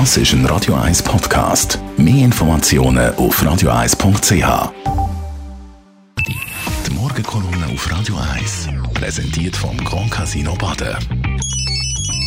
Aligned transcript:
Das 0.00 0.16
ist 0.16 0.32
ein 0.32 0.44
Radio 0.46 0.74
1 0.74 1.04
Podcast. 1.04 1.78
Mehr 1.96 2.24
Informationen 2.24 3.14
auf 3.14 3.40
radio1.ch. 3.40 4.72
Die 6.84 6.90
Morgenkolumne 6.90 7.66
auf 7.72 7.92
Radio 7.92 8.16
1 8.34 8.70
präsentiert 8.92 9.54
vom 9.54 9.76
Grand 9.84 10.10
Casino 10.10 10.56
Baden. 10.56 10.96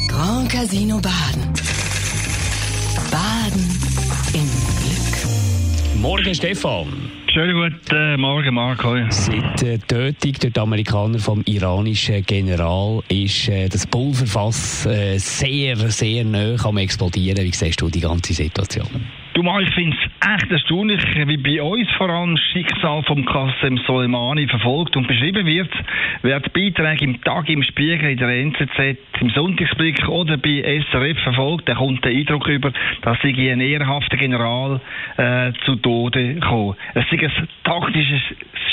Grand 0.08 0.50
Casino 0.50 1.02
Baden. 1.02 1.44
Baden 3.12 3.80
im 4.32 4.50
Glück. 4.80 6.02
Morgen, 6.02 6.34
Stefan. 6.34 7.07
Schönen 7.38 7.54
guten 7.54 8.20
Morgen, 8.20 8.56
Marco. 8.56 8.96
Seit 9.12 9.62
der 9.62 9.80
Tötung 9.80 10.34
durch 10.42 10.54
die 10.54 10.60
Amerikaner 10.60 11.20
vom 11.20 11.44
iranischen 11.46 12.26
General 12.26 13.04
ist 13.10 13.48
äh, 13.48 13.70
das 13.70 13.86
Pulverfass 13.86 14.88
äh, 14.88 15.20
sehr, 15.20 15.76
sehr 15.92 16.26
nah 16.26 16.56
am 16.64 16.78
explodieren. 16.78 17.46
Wie 17.46 17.52
siehst 17.52 17.80
du 17.80 17.92
die 17.92 18.00
ganze 18.00 18.34
Situation? 18.34 18.88
Du, 19.38 19.44
mal, 19.44 19.62
ich 19.62 19.70
finde 19.76 19.96
es 19.96 20.34
echt 20.34 20.52
erstaunlich, 20.52 21.00
wie 21.28 21.38
bei 21.38 21.62
uns 21.62 21.88
vor 21.92 22.10
allem 22.10 22.38
das 22.38 22.44
Schicksal 22.46 23.04
von 23.04 23.24
Qasem 23.24 23.78
Soleimani 23.86 24.48
verfolgt 24.48 24.98
und 24.98 25.08
beschrieben 25.08 25.46
wird. 25.46 25.70
Wer 26.24 26.40
die 26.40 26.50
Beiträge 26.50 27.06
im 27.06 27.22
Tag 27.22 27.48
im 27.48 27.62
Spiegel, 27.62 28.10
in 28.10 28.18
der 28.18 28.30
NZZ, 28.30 28.98
im 29.22 29.30
Sonntagsblick 29.30 30.10
oder 30.10 30.38
bei 30.38 30.82
SRF 30.90 31.20
verfolgt, 31.20 31.68
der 31.68 31.76
kommt 31.76 32.04
den 32.04 32.18
Eindruck 32.18 32.48
über, 32.48 32.74
dass 33.04 33.20
sie 33.22 33.52
ein 33.52 33.62
ehrhafter 33.62 34.18
General 34.18 34.82
äh, 35.18 35.52
zu 35.66 35.76
Tode 35.76 36.34
gekommen. 36.34 36.76
Es 36.96 37.06
ist 37.06 37.22
ein 37.22 37.48
taktisches 37.64 38.22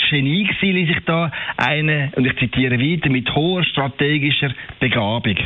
Genie 0.09 0.45
gewesen, 0.45 0.77
ließ 0.77 0.89
sich 0.89 1.05
da 1.07 1.31
eine, 1.57 2.13
und 2.15 2.25
ich 2.27 2.37
zitiere 2.37 2.79
weiter, 2.79 3.11
mit 3.11 3.35
hoher 3.35 3.65
strategischer 3.65 4.51
Begabung. 4.79 5.37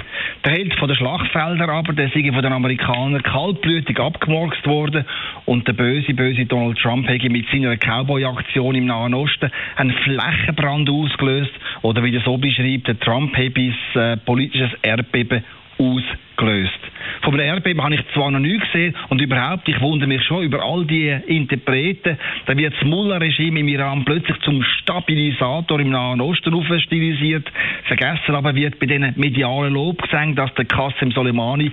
Der 0.44 0.52
Held 0.52 0.74
von 0.74 0.88
den 0.88 0.96
Schlachtfeldern 0.96 1.70
aber, 1.70 1.92
der 1.92 2.08
sei 2.10 2.30
von 2.32 2.42
den 2.42 2.52
Amerikanern 2.52 3.22
kaltblütig 3.22 3.98
abgemorxt 3.98 4.66
worden 4.66 5.06
und 5.44 5.66
der 5.66 5.72
böse, 5.72 6.14
böse 6.14 6.46
Donald 6.46 6.78
Trump 6.78 7.08
hätte 7.08 7.30
mit 7.30 7.46
seiner 7.50 7.76
Cowboy-Aktion 7.76 8.74
im 8.74 8.86
Nahen 8.86 9.14
Osten 9.14 9.50
einen 9.76 9.92
Flächenbrand 9.92 10.90
ausgelöst 10.90 11.52
oder 11.82 12.02
wie 12.04 12.14
er 12.14 12.20
so 12.22 12.36
beschreibt, 12.36 12.88
der 12.88 12.98
Trump 12.98 13.36
hätte 13.36 13.60
ein 13.60 13.74
äh, 13.94 14.16
politisches 14.18 14.70
Erdbeben 14.82 15.44
ausgelöst. 15.78 16.78
Einem 17.22 17.40
Erdbeben 17.40 17.82
habe 17.82 17.94
ich 17.94 18.00
zwar 18.14 18.30
noch 18.30 18.38
nie 18.38 18.58
gesehen 18.58 18.94
und 19.08 19.20
überhaupt, 19.20 19.68
ich 19.68 19.80
wundere 19.80 20.08
mich 20.08 20.24
schon 20.24 20.42
über 20.42 20.62
all 20.62 20.86
die 20.86 21.08
Interpreten. 21.26 22.16
Da 22.46 22.56
wird 22.56 22.74
das 22.74 22.84
Mullah-Regime 22.84 23.60
im 23.60 23.68
Iran 23.68 24.04
plötzlich 24.04 24.38
zum 24.40 24.62
Stabilisator 24.62 25.78
im 25.78 25.90
Nahen 25.90 26.20
Osten 26.20 26.80
stilisiert. 26.80 27.50
Vergessen 27.84 28.34
aber 28.34 28.54
wird 28.54 28.78
bei 28.78 28.86
diesen 28.86 29.12
medialen 29.16 29.74
Lobgesängen, 29.74 30.36
dass 30.36 30.54
der 30.54 30.64
Qasem 30.64 31.10
Soleimani 31.10 31.70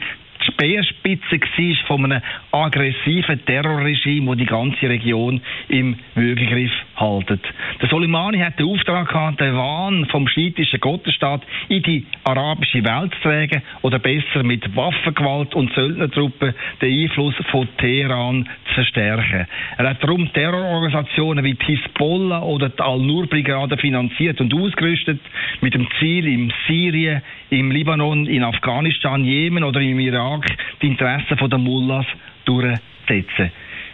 Speerspitze 0.56 1.40
war 1.40 1.88
von 1.88 2.06
einem 2.06 2.22
aggressiven 2.52 3.46
Terrorregime, 3.46 4.32
das 4.32 4.38
die 4.38 4.46
ganze 4.46 4.90
Region 4.90 5.42
im 5.68 5.98
Würgegriff 6.16 6.72
haltet. 7.06 7.42
Der 7.82 7.90
Soleimani 7.90 8.40
hat 8.40 8.60
den 8.60 8.68
Auftrag 8.68 9.10
gehabt, 9.10 9.40
den 9.40 9.56
Wahn 9.56 10.06
vom 10.06 10.28
schiitischen 10.28 10.80
Gottesstaat 10.80 11.42
in 11.70 11.84
die 11.84 12.06
arabische 12.24 12.84
Welt 12.84 13.14
zu 13.16 13.22
tragen 13.22 13.62
oder 13.82 14.00
besser 14.00 14.44
mit 14.44 14.76
Waffengewalt 14.76 15.56
und 15.56 15.74
Söldnertruppen 15.74 16.54
den 16.82 17.04
Einfluss 17.04 17.36
von 17.52 17.68
Teheran 17.78 18.48
zu 18.68 18.74
verstärken. 18.74 19.48
Er 19.78 19.90
hat 19.90 20.04
darum 20.04 20.32
Terrororganisationen 20.34 21.44
wie 21.44 21.54
die 21.54 21.66
Hisbollah 21.66 22.42
oder 22.42 22.70
die 22.70 22.82
Al-Nur-Brigade 22.82 23.78
finanziert 23.78 24.42
und 24.42 24.54
ausgerüstet 24.54 25.20
mit 25.62 25.74
dem 25.74 25.88
Ziel, 26.00 26.28
in 26.28 26.54
Syrien, 26.68 27.22
im 27.50 27.72
Libanon, 27.72 28.26
in 28.26 28.44
Afghanistan, 28.44 29.24
Jemen 29.24 29.64
oder 29.64 29.80
im 29.82 30.00
Irak 30.00 30.46
die 30.82 30.88
Interessen 30.88 31.38
der 31.50 31.60
Mullahs 31.60 32.08
durchzusetzen. 32.46 33.52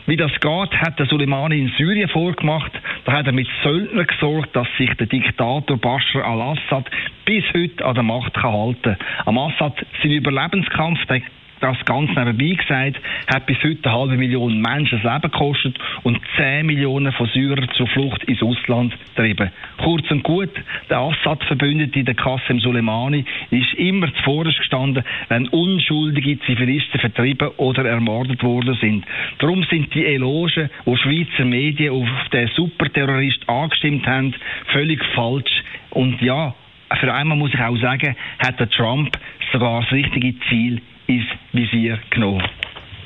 Wie 0.08 0.17
das 0.17 0.32
geht, 0.39 0.82
hat 0.82 1.00
der 1.00 1.06
Soleimani 1.06 1.59
in 1.59 1.72
Syrien 1.78 2.09
vorgemacht. 2.09 2.72
Da 3.06 3.14
hat 3.14 3.26
er 3.26 3.34
mit 3.34 3.48
Söldnern 3.64 4.06
gesorgt, 4.06 4.56
dass 4.56 4.67
sich 4.78 4.94
der 4.95 5.08
Diktator 5.08 5.78
Bashar 5.78 6.23
al-Assad 6.23 6.86
bis 7.26 7.44
heute 7.54 7.84
an 7.84 7.95
der 7.95 8.04
Macht 8.04 8.34
kann 8.34 8.54
halten 8.54 8.82
kann. 8.82 8.98
Am 9.26 9.38
Assad 9.38 9.73
sein 10.02 10.12
Überlebenskampf, 10.12 11.06
der 11.06 11.22
das 11.61 11.77
ganz 11.86 12.10
nebenbei 12.10 12.55
gesagt, 12.55 12.99
hat 13.33 13.45
bis 13.45 13.58
heute 13.64 13.89
eine 13.89 13.98
halbe 13.98 14.17
Million 14.17 14.60
Menschen 14.60 14.99
das 15.02 15.14
Leben 15.14 15.32
gekostet 15.32 15.77
und 16.04 16.20
10 16.36 16.66
Millionen 16.66 17.11
von 17.14 17.27
Syrern 17.27 17.70
zur 17.76 17.88
Flucht 17.88 18.23
ins 18.26 18.42
Ausland 18.42 18.94
getrieben. 19.16 19.52
Kurz 19.77 20.10
und 20.11 20.23
gut, 20.23 20.49
der 20.89 20.99
Assad-Verbündete, 20.99 22.04
der 22.04 22.16
Qasem 22.16 22.60
Soleimani, 22.60 23.26
ist 23.52 23.73
immer 23.76 24.14
zuvorderst 24.16 24.58
gestanden, 24.58 25.04
wenn 25.30 25.48
unschuldige 25.49 26.39
Zivilisten 26.42 26.99
vertrieben 26.99 27.49
oder 27.58 27.86
ermordet 27.86 28.43
worden 28.43 28.78
sind. 28.82 29.05
Darum 29.39 29.64
sind 29.66 29.93
die 29.93 30.05
Elogen, 30.05 30.70
wo 30.86 30.95
Schweizer 30.95 31.45
Medien 31.45 31.93
auf 31.93 32.08
den 32.33 32.48
Superterrorist 32.49 33.48
angestimmt 33.48 34.08
haben, 34.08 34.33
völlig 34.67 35.04
falsch. 35.16 35.64
Und 35.92 36.22
ja, 36.22 36.55
für 36.99 37.14
einmal 37.14 37.38
muss 37.38 37.54
ich 37.54 37.60
auch 37.60 37.78
sagen, 37.78 38.16
hat 38.39 38.60
der 38.60 38.70
Trump 38.70 39.17
sogar 39.52 39.82
das 39.82 39.92
richtige 39.92 40.33
Ziel 40.49 40.82
ins 41.08 41.26
Visier 41.54 42.00
genommen. 42.10 42.44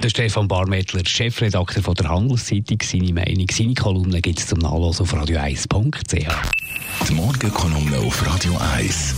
Der 0.03 0.09
Stefan 0.09 0.47
Barmettler, 0.47 1.01
Chefredakteur 1.05 1.81
von 1.81 1.95
der 1.95 2.09
Handelszeitung, 2.09 2.77
seine 2.81 3.13
Meinung, 3.13 3.47
seine 3.49 3.73
Kolumne 3.73 4.21
gibt 4.21 4.39
es 4.39 4.47
zum 4.47 4.59
Nachlesen 4.59 5.03
auf 5.03 5.13
radio1.ch. 5.13 7.07
Die 7.07 7.13
Morgenkolumne 7.13 7.97
auf 7.99 8.25
Radio 8.25 8.57
1. 8.75 9.15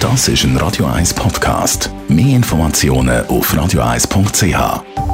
Das 0.00 0.28
ist 0.28 0.44
ein 0.44 0.56
Radio 0.56 0.86
1 0.86 1.12
Podcast. 1.12 1.90
Mehr 2.08 2.36
Informationen 2.36 3.26
auf 3.26 3.52
radio1.ch. 3.52 5.07